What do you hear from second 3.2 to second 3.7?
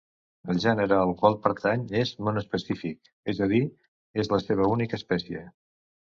és a dir,